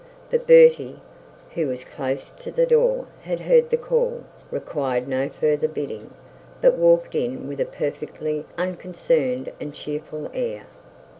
[0.31, 0.99] But Bertie,
[1.53, 6.09] who was close to the door and heard the call, required no further bidding,
[6.59, 10.65] but walked in with a perfectly unconcerned and cheerful air.